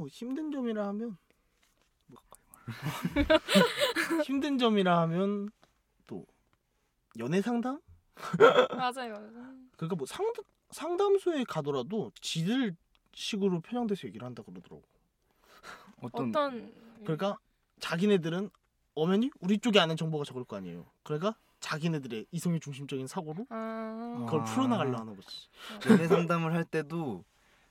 또 0.00 0.08
힘든 0.08 0.50
점이라 0.50 0.86
하면 0.88 1.18
뭐 2.06 2.18
힘든 4.24 4.56
점이라 4.56 4.98
하면 5.02 5.50
또 6.06 6.24
연애 7.18 7.42
상담? 7.42 7.82
맞아요. 8.70 9.30
그러니까 9.76 9.96
뭐 9.96 10.06
상담 10.06 10.42
상담소에 10.70 11.44
가더라도 11.44 12.12
지들 12.22 12.74
식으로 13.12 13.60
편향돼서 13.60 14.06
얘기를 14.06 14.24
한다 14.24 14.42
그러더라고. 14.42 14.82
어떤, 16.00 16.30
어떤 16.30 16.72
그러니까 17.02 17.36
자기네들은 17.80 18.48
엄연히 18.94 19.30
우리 19.40 19.58
쪽에 19.58 19.80
아는 19.80 19.96
정보가 19.98 20.24
적을 20.24 20.44
거 20.44 20.56
아니에요. 20.56 20.90
그러니까 21.02 21.34
자기네들의 21.58 22.26
이성의 22.30 22.60
중심적인 22.60 23.06
사고로 23.06 23.46
아, 23.50 24.24
그걸 24.24 24.40
아. 24.40 24.44
풀어나가려 24.44 24.96
하는 24.96 25.14
거지. 25.14 25.48
연애 25.90 26.06
상담을 26.08 26.54
할 26.54 26.64
때도 26.64 27.22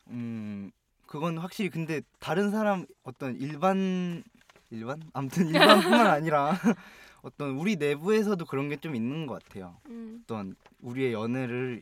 음 0.09 0.71
그건 1.09 1.39
확실히 1.39 1.71
근데 1.71 2.01
다른 2.19 2.51
사람 2.51 2.85
어떤 3.01 3.35
일반 3.35 4.23
일반 4.69 5.01
아무튼 5.13 5.47
일반뿐만 5.47 6.05
아니라 6.13 6.51
어떤 7.23 7.57
우리 7.57 7.77
내부에서도 7.77 8.45
그런 8.45 8.69
게 8.69 8.77
좀 8.77 8.95
있는 8.95 9.25
것 9.25 9.43
같아요. 9.43 9.81
음, 9.87 10.21
어떤 10.23 10.55
우리의 10.81 11.13
연애를 11.13 11.81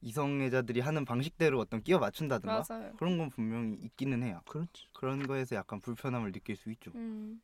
이성애자들이 0.00 0.80
하는 0.80 1.04
방식대로 1.04 1.60
어떤 1.60 1.82
끼워 1.82 2.00
맞춘다든가 2.00 2.64
맞아요. 2.66 2.92
그런 2.96 3.18
건 3.18 3.28
분명히 3.28 3.74
있기는 3.82 4.22
해요. 4.22 4.40
그렇지. 4.48 4.86
그런 4.94 5.26
거에서 5.26 5.54
약간 5.54 5.78
불편함을 5.82 6.32
느낄 6.32 6.56
수 6.56 6.70
있죠. 6.70 6.92
음. 6.94 7.42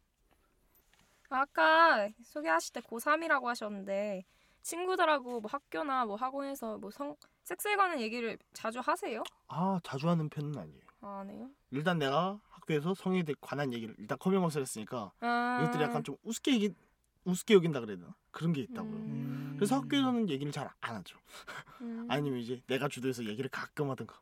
아까 1.29 2.09
소개하실 2.23 2.73
때 2.73 2.81
고3이라고 2.81 3.45
하셨는데 3.45 4.25
친구들하고 4.63 5.41
뭐 5.43 5.51
학교나 5.51 6.07
뭐 6.07 6.17
학원에서 6.17 6.79
뭐 6.79 6.91
성 6.91 7.15
섹스에 7.45 7.77
관한 7.77 8.01
얘기를 8.01 8.39
자주 8.55 8.81
하세요? 8.81 9.23
아 9.49 9.79
자주 9.83 10.09
하는 10.09 10.31
편은 10.31 10.57
아니에요. 10.57 10.92
해요? 11.31 11.51
일단 11.71 11.99
내가 11.99 12.41
학교에서 12.49 12.95
성에 12.95 13.25
관한 13.41 13.73
얘기를 13.73 13.95
일단 13.99 14.19
커밍아웃을 14.19 14.61
했으니까 14.63 15.13
아, 15.21 15.59
이것들이 15.63 15.83
약간 15.83 16.03
좀 16.05 16.17
우습게 16.23 16.53
얘기 16.53 16.75
우습게 17.25 17.55
여긴다 17.55 17.81
그래야 17.81 17.97
되나 17.99 18.15
그런 18.31 18.53
게 18.53 18.63
있다고요. 18.63 18.93
음. 18.95 19.53
그래서 19.57 19.77
학교에서는 19.77 20.29
얘기를 20.29 20.51
잘 20.53 20.69
안 20.81 20.97
하죠. 20.97 21.17
음. 21.81 22.07
아니면 22.11 22.41
이제 22.41 22.61
내가 22.67 22.89
주도해서 22.89 23.25
얘기를 23.27 23.49
가끔 23.51 23.91
하든가. 23.91 24.15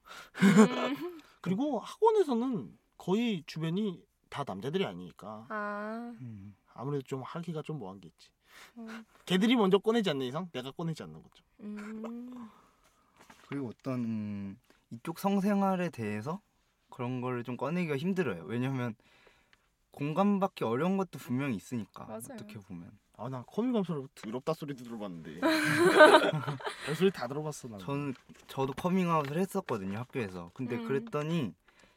음. 0.42 0.96
그리고 1.40 1.78
학원에서는 1.78 2.76
거의 2.98 3.42
주변이 3.46 4.02
다 4.28 4.44
남자들이 4.46 4.84
아니니까 4.84 5.46
아, 5.48 6.12
음. 6.20 6.54
아무래도 6.74 7.02
좀 7.02 7.22
하기가 7.22 7.62
좀 7.62 7.78
뭐한 7.78 8.00
게 8.00 8.08
있지. 8.08 8.28
음. 8.76 9.04
걔들이 9.24 9.56
먼저 9.56 9.78
꺼내지 9.78 10.10
않는 10.10 10.26
이상 10.26 10.50
내가 10.52 10.70
꺼내지 10.70 11.02
않는 11.02 11.22
거죠. 11.22 11.44
음. 11.60 12.50
그리고 13.48 13.68
어떤 13.68 14.04
음, 14.04 14.60
이쪽 14.90 15.18
성생활에 15.18 15.88
대해서 15.90 16.40
그런 17.00 17.22
거를 17.22 17.42
좀 17.44 17.56
꺼내기가 17.56 17.96
힘들어요. 17.96 18.44
왜냐면 18.44 18.94
공감받기 19.92 20.64
어려운 20.64 20.98
것도 20.98 21.18
분명히 21.18 21.56
있으니까 21.56 22.04
맞아요. 22.04 22.20
어떻게 22.34 22.58
보면 22.58 22.90
아 23.16 23.28
나 23.30 23.42
커밍아웃으로 23.48 24.08
더럽다 24.14 24.52
소리도 24.54 24.84
들어봤는데 24.84 25.40
별 26.86 26.94
소리 26.94 27.10
다 27.10 27.26
들어봤어 27.26 27.68
나. 27.68 27.78
저는 27.78 28.14
저도 28.48 28.74
커밍아웃을 28.74 29.38
했었거든요 29.38 29.98
학교에서. 29.98 30.50
근데 30.52 30.76
음. 30.76 30.86
그랬더니 30.86 31.54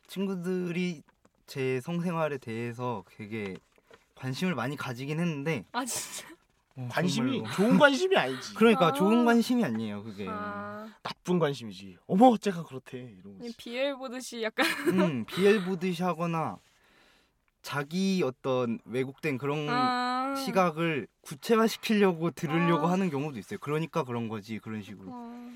친구들이 0.08 1.04
제 1.46 1.82
성생활에 1.82 2.38
대해서 2.38 3.04
되게 3.18 3.58
관심을 4.16 4.56
많이 4.56 4.78
가지긴 4.78 5.20
했는데 5.20 5.66
아 5.74 5.84
진짜. 5.84 6.33
어, 6.76 6.88
관심이 6.92 7.38
정말로. 7.38 7.56
좋은 7.56 7.78
관심이 7.78 8.16
아니지. 8.18 8.54
그러니까 8.56 8.88
아. 8.88 8.92
좋은 8.94 9.26
관심이 9.26 9.64
아니에요 9.64 10.04
그게. 10.04 10.26
아, 10.28 10.88
나쁜 11.04 11.40
관심이지. 11.40 11.98
어머 12.08 12.36
쟤가 12.38 12.64
그렇대 12.64 12.98
이런 13.20 13.38
거지. 13.38 13.56
비엘 13.58 13.96
보듯이 13.96 14.42
약간. 14.42 14.66
음 14.90 15.26
비엘 15.26 15.64
보듯이 15.66 16.02
하거나 16.02 16.58
자기 17.62 18.22
어떤 18.26 18.80
왜곡된 18.86 19.38
그런 19.38 19.70
아. 19.70 20.36
시각을 20.36 21.08
구체화시키려고 21.22 22.32
들으려고 22.32 22.88
아. 22.88 22.92
하는 22.92 23.10
경우도 23.10 23.38
있어요. 23.38 23.60
그러니까 23.60 24.04
그런 24.04 24.28
거지 24.28 24.60
그런 24.60 24.82
식으로. 24.82 25.10
어. 25.12 25.54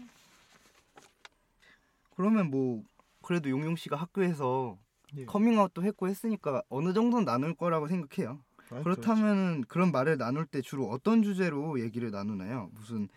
그러면 2.16 2.50
뭐 2.50 2.84
그래도 3.24 3.50
용용 3.50 3.76
씨가 3.76 3.96
학교에서 3.96 4.78
예. 5.16 5.26
커밍아웃도 5.26 5.84
했고 5.84 6.08
했으니까 6.08 6.62
어느 6.70 6.94
정도는 6.94 7.26
나눌 7.26 7.56
거라고 7.56 7.88
생각해요. 7.88 8.40
아, 8.72 8.82
그렇다면 8.84 9.62
그런 9.66 9.92
말을 9.92 10.18
나눌 10.18 10.46
때 10.46 10.62
주로 10.62 10.90
어떤 10.90 11.24
주제로 11.24 11.80
얘기를 11.80 12.12
나누나요? 12.12 12.70
무슨 12.74 13.08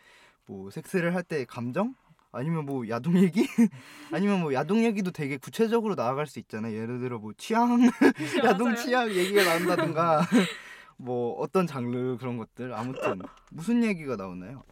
뭐 0.46 0.70
섹스를 0.70 1.14
할 1.14 1.22
때 1.22 1.44
감정? 1.44 1.94
아니면 2.32 2.64
뭐 2.64 2.88
야동 2.88 3.16
얘기? 3.18 3.44
아니면 4.12 4.40
뭐 4.40 4.52
야동 4.54 4.84
얘기도 4.84 5.10
되게 5.10 5.36
구체적으로 5.36 5.96
나아갈 5.96 6.26
수 6.28 6.38
있잖아요. 6.38 6.76
예를 6.76 7.00
들어 7.00 7.18
뭐 7.18 7.32
취향, 7.36 7.80
야동. 8.44 8.76
취향 8.76 9.10
얘기가 9.10 9.42
나온다든가 9.44 10.20
뭐 10.96 11.34
어떤 11.40 11.66
장르 11.66 12.16
그런 12.18 12.36
것들 12.38 12.72
아무튼 12.72 13.20
무슨 13.50 13.82
얘기가 13.82 14.14
나오나요? 14.16 14.62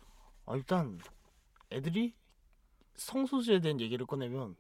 아, 0.47 0.55
일단 0.55 0.99
애들이 1.73 2.15
성소수에 2.95 3.61
대한 3.61 3.81
얘기를 3.81 4.07
꺼내면 4.07 4.55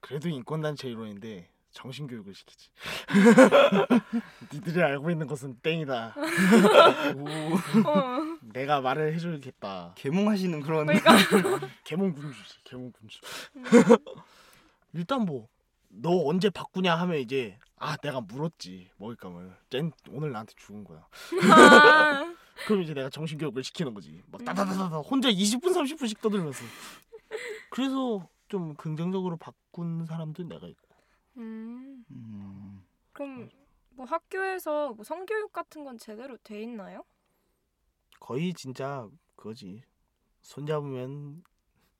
그래도 0.00 0.28
인권단체 0.28 0.88
이론인데 0.88 1.48
정신교육을 1.76 2.34
시키지. 2.34 2.70
니들이 4.52 4.82
알고 4.82 5.10
있는 5.10 5.26
것은 5.26 5.58
땡이다. 5.62 6.14
오, 7.16 7.88
어. 7.88 8.38
내가 8.52 8.80
말을 8.80 9.14
해줘야겠다. 9.14 9.94
개몽하시는 9.96 10.60
그런 10.62 10.86
그러니까. 10.86 11.12
개몽 11.84 12.12
군주지, 12.14 12.64
개몽 12.64 12.92
군주. 12.92 13.20
음. 13.56 13.62
일단 14.94 15.24
뭐 15.24 15.48
너 15.98 16.26
언제 16.26 16.50
바꾸냐 16.50 16.94
하면 16.94 17.18
이제 17.18 17.58
아 17.76 17.96
내가 17.96 18.20
물었지 18.20 18.90
먹잇감을. 18.98 19.56
쟨 19.70 19.92
오늘 20.10 20.32
나한테 20.32 20.54
죽은 20.56 20.84
거야. 20.84 21.06
아. 21.52 22.34
그럼 22.66 22.82
이제 22.82 22.94
내가 22.94 23.10
정신교육을 23.10 23.62
시키는 23.64 23.94
거지. 23.94 24.22
막 24.30 24.40
음. 24.40 24.44
따다다다다 24.44 24.98
혼자 24.98 25.30
20분 25.30 25.74
30분씩 25.74 26.20
떠들면서. 26.20 26.64
그래서 27.70 28.28
좀 28.48 28.74
긍정적으로 28.74 29.36
바꾼 29.36 30.06
사람도 30.06 30.44
내가 30.44 30.66
있고. 30.68 30.95
음. 31.36 32.04
음, 32.10 32.84
그럼 33.12 33.48
뭐 33.90 34.06
학교에서 34.06 34.92
뭐 34.94 35.04
성교육 35.04 35.52
같은 35.52 35.84
건 35.84 35.98
제대로 35.98 36.36
돼 36.38 36.62
있나요? 36.62 37.04
거의 38.20 38.52
진짜 38.54 39.08
그거지. 39.36 39.82
손 40.42 40.66
잡으면 40.66 41.42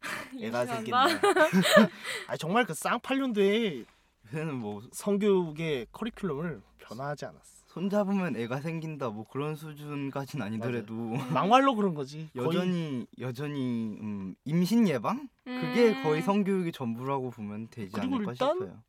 애가 0.40 0.62
임신한다? 0.64 1.08
생긴다. 1.08 1.90
아 2.28 2.36
정말 2.36 2.64
그 2.64 2.74
쌍팔년도에 2.74 3.84
요새는 4.26 4.54
뭐 4.56 4.82
성교육의 4.92 5.86
커리큘럼을 5.92 6.62
변화하지 6.78 7.26
않았어. 7.26 7.66
손 7.66 7.90
잡으면 7.90 8.36
애가 8.36 8.60
생긴다 8.60 9.10
뭐 9.10 9.26
그런 9.28 9.54
수준까진 9.54 10.40
아니더라도 10.40 10.94
막말로 11.32 11.74
그런 11.74 11.94
거지. 11.94 12.30
여전히 12.34 13.06
여전히 13.18 13.98
음, 14.00 14.34
임신 14.44 14.88
예방 14.88 15.28
그게 15.44 15.90
음. 15.90 16.02
거의 16.02 16.22
성교육의 16.22 16.72
전부라고 16.72 17.30
보면 17.30 17.68
되지 17.68 17.98
않을까 18.00 18.32
일단 18.32 18.54
싶어요. 18.54 18.82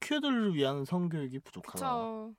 퀴어들을 0.00 0.54
위한 0.54 0.84
성교육이 0.84 1.40
부족하다. 1.40 1.72
그쵸. 1.72 2.34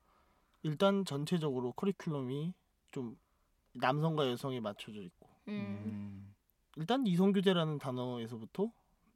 일단 0.64 1.06
전체적으로 1.06 1.74
커리큘럼이 1.74 2.54
좀 2.92 3.18
남성과 3.74 4.30
여성에 4.30 4.60
맞춰져 4.60 5.02
있고 5.02 5.28
음. 5.48 5.82
음. 5.86 6.34
일단 6.76 7.06
이성교제라는 7.06 7.80
단어에서부터 7.80 8.72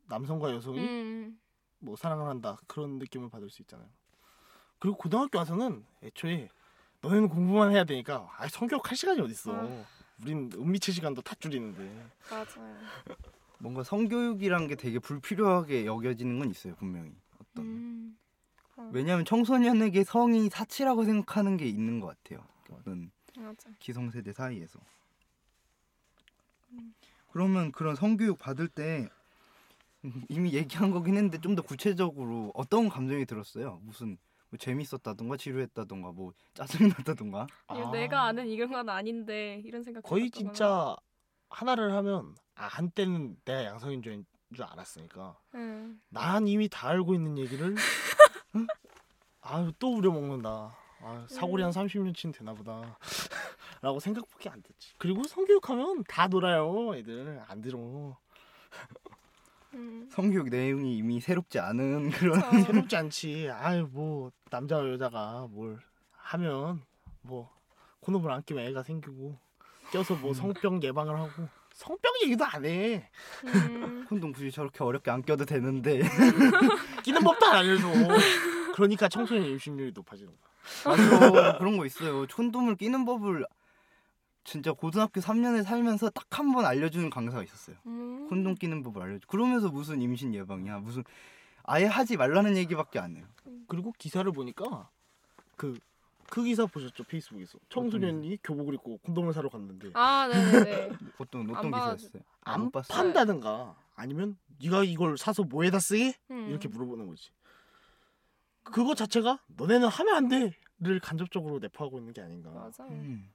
남성과 0.08 0.54
여성이 0.54 0.80
음. 0.80 1.40
뭐 1.80 1.96
사랑을 1.96 2.28
한다 2.28 2.58
그런 2.68 2.98
느낌을 3.00 3.30
받을 3.30 3.50
수 3.50 3.62
있잖아요. 3.62 3.90
그리고 4.80 4.98
고등학교 4.98 5.38
와서는 5.38 5.86
애초에 6.04 6.50
너네는 7.02 7.30
공부만 7.30 7.72
해야 7.72 7.84
되니까 7.84 8.32
아 8.38 8.48
성교육 8.48 8.90
할 8.90 8.98
시간이 8.98 9.22
어딨어. 9.22 9.54
아. 9.54 9.86
우린 10.22 10.50
은미체 10.54 10.92
시간도 10.92 11.22
다 11.22 11.36
줄이는데. 11.40 12.08
맞아요. 12.30 12.78
뭔가 13.60 13.84
성교육이란 13.84 14.68
게 14.68 14.76
되게 14.76 15.00
불필요하게 15.00 15.86
여겨지는 15.86 16.40
건 16.40 16.50
있어요 16.50 16.76
분명히. 16.76 17.14
어떤 17.40 17.66
음. 17.66 18.18
어, 18.78 18.90
왜냐하면 18.94 19.26
청소년에게 19.26 20.04
성이 20.04 20.50
사치라고 20.50 21.06
생각하는 21.06 21.58
게 21.58 21.66
있는 21.68 22.00
것 22.00 22.08
같아요. 22.08 22.46
어떤 22.72 23.12
맞아. 23.38 23.70
기성세대 23.80 24.34
사이에서. 24.34 24.80
음. 26.72 26.94
그러면 27.32 27.72
그런 27.72 27.96
성교육 27.96 28.38
받을 28.40 28.68
때 28.68 29.10
이미 30.30 30.54
얘기한 30.54 30.92
거긴 30.92 31.16
했는데 31.16 31.40
좀 31.42 31.56
더 31.56 31.62
구체적으로 31.62 32.52
어떤 32.54 32.90
감정이 32.90 33.26
들었어요? 33.26 33.80
무슨 33.84 34.18
뭐 34.50 34.58
재밌었다던가 34.60 35.38
지루했다던가 35.38 36.12
뭐 36.12 36.34
짜증났다던가 36.54 37.48
아, 37.68 37.92
내가 37.92 38.24
아는 38.26 38.48
이런 38.48 38.72
건 38.72 38.88
아닌데 38.90 39.62
이런 39.66 39.84
생각. 39.84 40.02
거의. 40.04 40.30
진짜 40.30 40.96
하나를 41.50 41.92
하면 41.94 42.36
아 42.56 42.68
한때는 42.68 43.38
내가 43.46 43.64
양성인 43.66 44.02
줄, 44.02 44.24
줄 44.54 44.64
알았으니까 44.64 45.38
응. 45.56 46.00
난 46.10 46.48
이미 46.48 46.70
다 46.70 46.90
알고 46.90 47.16
있는 47.16 47.38
얘기를 47.38 47.76
응? 48.56 48.68
아유 49.42 49.72
또 49.80 49.96
우려먹는다. 49.96 50.76
아, 51.02 51.26
사고리 51.30 51.62
한 51.62 51.72
30년치는 51.72 52.34
되나 52.34 52.54
보다. 52.54 52.98
라고 53.82 54.00
생각밖에 54.00 54.50
안 54.50 54.62
됐지. 54.64 54.94
그리고 54.98 55.24
성교육하면 55.24 56.04
다 56.08 56.28
놀아요. 56.28 56.96
애들 56.96 57.44
안 57.48 57.62
들어. 57.62 58.18
음. 59.74 60.10
성교육 60.12 60.50
내용이 60.50 60.98
이미 60.98 61.20
새롭지 61.20 61.60
않은 61.60 62.10
그런. 62.12 62.40
새롭지 62.66 62.96
않지. 62.96 63.50
아유 63.52 63.88
뭐 63.92 64.32
남자와 64.50 64.90
여자가 64.90 65.48
뭘 65.52 65.80
하면 66.14 66.82
뭐 67.22 67.54
콘돔을 68.00 68.32
안 68.32 68.42
끼면 68.44 68.66
애가 68.66 68.84
생기고 68.84 69.38
껴서 69.92 70.16
뭐 70.16 70.34
성병 70.34 70.82
예방을 70.82 71.20
하고 71.20 71.48
성병 71.76 72.14
얘기도 72.24 72.46
안 72.46 72.66
해. 72.66 73.10
음. 73.44 74.06
콘돔 74.10 74.32
굳이 74.32 74.50
저렇게 74.52 74.84
어렵게 74.84 75.12
안 75.12 75.22
껴도 75.22 75.46
되는데 75.46 76.02
끼는 77.04 77.22
법도 77.22 77.46
안 77.48 77.56
알려줘. 77.58 77.88
그러니까 78.74 79.10
청소년 79.10 79.46
임신율이 79.46 79.92
높아지는 79.94 80.32
거야. 80.32 80.96
맞아 80.98 81.58
그런 81.60 81.78
거 81.78 81.86
있어요. 81.86 82.26
콘돔을 82.28 82.78
끼는 82.78 83.06
법을 83.06 83.46
진짜 84.46 84.72
고등학교 84.74 85.20
3년을 85.22 85.64
살면서 85.64 86.10
딱 86.12 86.26
한 86.40 86.52
번 86.54 86.66
알려주는 86.66 87.10
강사가 87.10 87.44
있었어요. 87.44 87.76
음. 87.88 88.28
콘돔 88.30 88.56
끼는 88.56 88.82
법을 88.84 89.02
알려줘. 89.02 89.28
그러면서 89.28 89.70
무슨 89.70 90.02
임신 90.02 90.34
예방이야? 90.34 90.80
무슨 90.80 91.04
아예 91.64 91.86
하지 91.86 92.16
말라는 92.16 92.56
얘기밖에 92.58 93.00
안 93.00 93.16
해요. 93.18 93.26
그리고 93.68 93.92
기사를 93.98 94.30
보니까 94.32 94.90
그 95.58 95.78
그 96.30 96.44
기사 96.44 96.66
보셨죠 96.66 97.04
페이스북에서 97.04 97.58
청소년이 97.70 98.40
교복을 98.44 98.74
입고 98.76 98.98
콘돔을 99.00 99.34
사러 99.34 99.50
갔는데 99.50 99.92
아 99.94 100.28
네네네. 100.28 100.90
어떤 101.20 101.42
안 101.56 101.56
어떤. 101.56 101.72
기사였어요? 101.72 102.22
안못 102.42 102.72
봤어요. 102.72 102.98
판다든가 102.98 103.76
아니면 103.96 104.38
네가 104.62 104.84
이걸 104.84 105.18
사서 105.18 105.44
뭐에다 105.44 105.80
쓰게 105.80 106.14
음. 106.32 106.50
이렇게 106.50 106.68
물어보는 106.68 107.08
거지. 107.08 107.30
그거 108.64 108.96
자체가 108.96 109.40
너네는 109.48 109.88
하면 109.88 110.16
안 110.16 110.28
돼를 110.28 111.00
간접적으로 111.00 111.60
내포하고 111.60 112.00
있는 112.00 112.14
게 112.14 112.22
아닌가. 112.22 112.50
맞아. 112.50 112.84
음. 112.86 113.30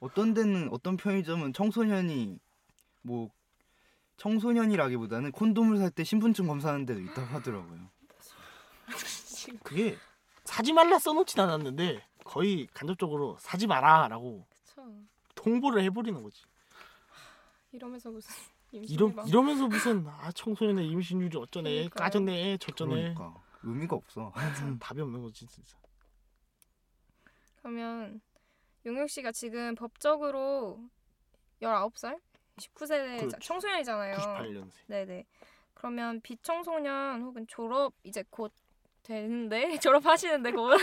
어떤 0.00 0.34
데는 0.34 0.68
어떤 0.72 0.96
편의점은 0.96 1.52
청소년이 1.52 2.38
뭐 3.02 3.30
청소년이라기보다는 4.16 5.32
콘돔을 5.32 5.76
살 5.78 5.90
때 5.90 6.02
신분증 6.04 6.46
검사하는 6.46 6.86
데도 6.86 7.00
있다고 7.00 7.26
하더라고요. 7.26 7.90
그게 9.62 9.96
사지 10.44 10.72
말라 10.72 10.98
써놓진 10.98 11.38
않았는데 11.40 12.02
거의 12.32 12.66
간접적으로 12.72 13.36
사지 13.38 13.66
마라라고 13.66 14.46
그쵸. 14.64 14.82
통보를 15.34 15.82
해버리는 15.82 16.22
거지. 16.22 16.42
이러면서 17.72 18.10
무슨 18.10 18.30
이러. 18.72 19.12
이러면서 19.26 19.68
무슨 19.68 20.06
아 20.06 20.32
청소년의 20.32 20.88
임신율이 20.88 21.36
어쩌네 21.36 21.70
그러니까요. 21.70 22.02
까졌네 22.04 22.56
저쩌네 22.56 22.94
그러니까 22.94 23.34
의미가 23.62 23.96
없어. 23.96 24.32
답이 24.80 25.02
없는 25.02 25.20
거지 25.20 25.46
진짜. 25.46 25.76
그러면 27.58 28.22
용혁 28.86 29.10
씨가 29.10 29.32
지금 29.32 29.74
법적으로 29.74 30.80
19살? 31.60 32.18
19세 32.56 33.18
그렇죠. 33.18 33.38
청소년이잖아요. 33.40 34.16
98년생. 34.16 34.70
네네. 34.86 35.26
그러면 35.74 36.20
비청소년 36.22 37.20
혹은 37.22 37.46
졸업 37.46 37.92
이제 38.04 38.24
곧 38.30 38.52
되는데 39.02 39.78
졸업하시는데 39.80 40.52
곧 40.52 40.78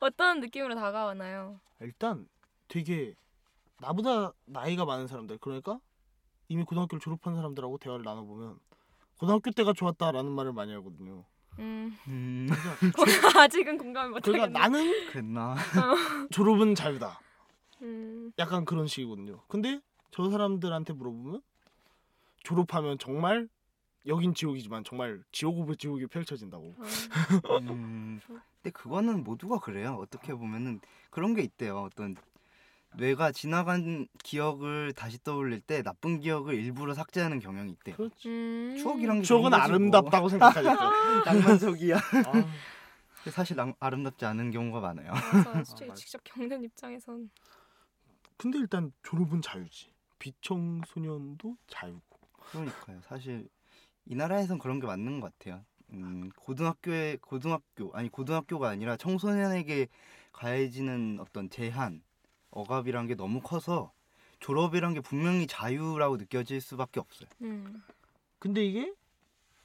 어떤 0.00 0.40
느낌으로 0.40 0.74
다가오나요? 0.74 1.60
일단 1.80 2.28
되게 2.68 3.14
나보다 3.80 4.32
나이가 4.44 4.84
많은 4.84 5.06
사람들 5.06 5.38
그러니까 5.38 5.78
이미 6.48 6.64
고등학교를 6.64 7.00
졸업한 7.00 7.34
사람들하고 7.34 7.78
대화를 7.78 8.04
나눠보면 8.04 8.58
고등학교 9.18 9.50
때가 9.50 9.72
좋았다라는 9.72 10.30
말을 10.32 10.52
많이 10.52 10.72
하거든요. 10.74 11.24
음 11.58 11.96
음, 12.06 12.48
그러니까, 12.94 13.40
아직은 13.44 13.78
공감을 13.78 14.10
못하겠네. 14.10 14.38
그러니까 14.38 14.58
나는 14.60 15.08
그랬나? 15.08 15.56
졸업은 16.30 16.74
자유다. 16.74 17.18
음, 17.82 18.30
약간 18.38 18.64
그런 18.66 18.86
식이거든요. 18.86 19.42
근데 19.48 19.80
저 20.10 20.28
사람들한테 20.30 20.92
물어보면 20.92 21.40
졸업하면 22.42 22.98
정말 22.98 23.48
여긴 24.06 24.34
지옥이지만 24.34 24.84
정말 24.84 25.22
지옥 25.32 25.58
of 25.60 25.76
지옥이 25.76 26.06
펼쳐진다고. 26.06 26.74
어, 27.44 27.58
음, 27.58 28.20
근데 28.26 28.70
그거는 28.72 29.24
모두가 29.24 29.58
그래요. 29.58 29.98
어떻게 30.00 30.32
보면은 30.34 30.80
그런 31.10 31.34
게 31.34 31.42
있대요. 31.42 31.82
어떤 31.82 32.16
뇌가 32.96 33.32
지나간 33.32 34.06
기억을 34.22 34.92
다시 34.94 35.22
떠올릴 35.22 35.60
때 35.60 35.82
나쁜 35.82 36.20
기억을 36.20 36.54
일부러 36.54 36.94
삭제하는 36.94 37.40
경향이 37.40 37.72
있대요. 37.72 37.96
그렇지. 37.96 38.28
음. 38.28 38.76
추억이란 38.78 39.18
게 39.18 39.22
추억은. 39.22 39.52
아름답다고 39.52 40.28
생각하겠죠. 40.28 40.78
낭만적이야. 41.26 41.96
아, 41.96 42.32
근데 42.32 43.30
사실 43.32 43.56
낭- 43.56 43.74
아름답지 43.80 44.24
않은 44.24 44.50
경우가 44.52 44.80
많아요. 44.80 45.12
맞아. 45.12 45.50
아, 45.58 45.62
직-. 45.64 45.94
직접 45.96 46.20
겪는 46.24 46.62
입장에선 46.64 47.28
근데 48.38 48.58
일단 48.58 48.92
졸업은 49.02 49.42
자유지. 49.42 49.90
비청소년도 50.18 51.56
자유고. 51.66 52.18
그러니까요. 52.50 53.00
사실 53.02 53.48
이 54.06 54.14
나라에선 54.14 54.58
그런 54.58 54.80
게 54.80 54.86
맞는 54.86 55.20
것 55.20 55.36
같아요. 55.38 55.64
음, 55.92 56.30
고등학교에 56.36 57.18
고등학교 57.20 57.92
아니 57.94 58.08
고등학교가 58.08 58.68
아니라 58.68 58.96
청소년에게 58.96 59.88
가해지는 60.32 61.18
어떤 61.20 61.50
제한, 61.50 62.02
억압이란 62.50 63.06
게 63.06 63.14
너무 63.14 63.40
커서 63.40 63.92
졸업이란 64.40 64.94
게 64.94 65.00
분명히 65.00 65.46
자유라고 65.46 66.16
느껴질 66.18 66.60
수밖에 66.60 67.00
없어요. 67.00 67.28
음. 67.42 67.82
근데 68.38 68.64
이게 68.64 68.92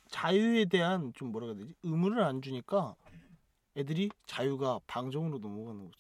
자유에 0.10 0.66
대한 0.66 1.14
좀 1.16 1.32
뭐라 1.32 1.48
해야 1.48 1.56
되지? 1.56 1.74
의무를 1.84 2.24
안 2.24 2.42
주니까 2.42 2.96
애들이 3.78 4.10
자유가 4.26 4.80
방종으로 4.88 5.40
넘어가는 5.40 5.86
거지. 5.86 5.98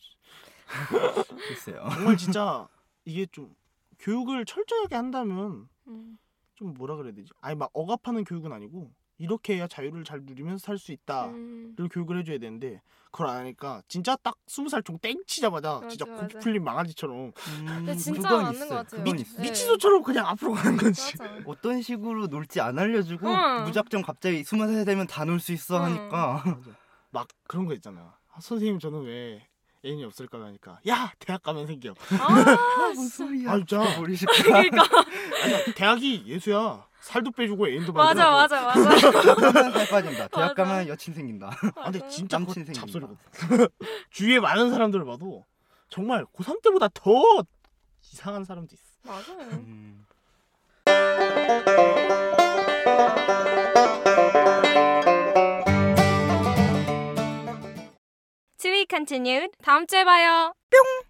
글쎄요. 1.48 1.88
정말 1.94 2.18
진짜 2.18 2.68
이게 3.06 3.26
좀 3.26 3.54
교육을 4.00 4.46
철저하게 4.46 4.96
한다면 4.96 5.70
음. 5.88 6.18
좀 6.62 6.76
뭐라 6.76 6.96
그래야 6.96 7.12
되지? 7.14 7.32
아니 7.42 7.56
막 7.56 7.72
억압하는 7.74 8.24
교육은 8.24 8.52
아니고 8.54 8.92
이렇게 9.18 9.56
해야 9.56 9.68
자유를 9.68 10.04
잘 10.04 10.22
누리면서 10.24 10.64
살 10.64 10.78
수 10.78 10.92
있다를 10.92 11.34
음. 11.34 11.76
교육을 11.92 12.20
해줘야 12.20 12.38
되는데 12.38 12.82
그걸 13.12 13.28
안 13.28 13.38
하니까 13.38 13.82
진짜 13.88 14.16
딱 14.18 14.36
스무 14.48 14.70
살종 14.70 15.00
땡치자마자 15.00 15.74
맞아, 15.76 15.88
진짜. 15.88 16.06
고기 16.06 16.36
풀린 16.40 16.64
망아지처럼 16.64 17.32
음, 17.36 17.96
진짜 17.98 18.30
맞는. 18.32 18.70
것 18.70 18.76
같아요. 18.76 19.04
미-. 19.04 19.14
네. 19.14 19.42
미치소처럼 19.42 20.04
그냥 20.04 20.28
앞으로 20.28 20.54
가는 20.54 20.78
거지. 20.78 21.18
맞아. 21.18 21.36
어떤 21.46 21.82
식으로 21.82 22.28
놀지 22.28 22.62
안 22.62 22.78
알려주고 22.80 23.28
응. 23.28 23.64
무작정 23.66 24.02
갑자기 24.04 24.44
스무 24.44 24.66
살 24.72 24.86
되면 24.86 25.08
다 25.08 25.24
놀 25.26 25.40
수 25.40 25.52
있어 25.52 25.78
응. 25.78 25.84
하니까. 25.84 26.44
막 27.12 27.28
그런 27.48 27.66
거 27.66 27.74
있잖아. 27.74 28.18
아, 28.34 28.40
선생님 28.40 28.80
저는 28.80 29.02
왜 29.04 29.48
애인이 29.84 30.04
없을까 30.06 30.40
하니까 30.44 30.80
야 30.88 31.12
대학 31.20 31.42
가면 31.44 31.66
생겨. 31.68 31.94
아, 32.20 32.28
무슨. 32.94 33.08
소리야? 33.28 33.52
아 33.52 33.58
진짜. 33.58 33.82
우리 34.00 34.16
싶다. 34.16 34.34
그러니까 34.44 34.84
아니, 35.44 35.74
대학이 35.76 36.24
예수야. 36.28 36.86
살도 37.02 37.32
빼주고 37.32 37.68
애인도 37.68 37.92
맞아. 37.94 38.30
맞아 38.30 38.62
맞아. 38.62 38.96
살 39.00 39.88
빠진다. 39.90 40.28
대학 40.28 40.50
맞아. 40.50 40.54
가면 40.54 40.88
여친 40.88 41.16
생긴다. 41.16 41.50
아, 41.78 41.92
근데. 41.92 42.08
진짜 42.10 42.38
그거 42.38 42.50
남친 42.54 42.66
생긴다. 42.66 42.80
잡소리거든. 42.80 43.68
주위에 44.12 44.40
많은 44.40 44.70
사람들을 44.70 45.04
봐도 45.06 45.44
정말 45.90 46.26
고3 46.26 46.62
때보다 46.62 46.90
더 46.94 47.44
이상한 48.04 48.44
사람도 48.46 48.76
있어. 48.76 48.84
맞아요. 49.04 49.50
음. 49.50 50.06
Continued. 58.92 59.52
다음 59.64 59.88
주에 59.88 60.04
봐요. 60.04 60.54
뿅. 60.70 60.92